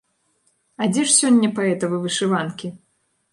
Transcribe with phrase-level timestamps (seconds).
[0.85, 2.73] А дзе ж сёння паэтавы вышыванкі?